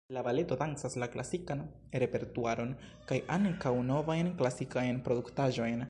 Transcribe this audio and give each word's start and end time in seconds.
La 0.15 0.21
baleto 0.27 0.55
dancas 0.59 0.95
la 1.03 1.07
klasikan 1.15 1.61
repertuaron 2.05 2.73
kaj 3.11 3.19
ankaŭ 3.37 3.75
novajn 3.93 4.35
klasikajn 4.43 5.03
produktaĵojn. 5.09 5.79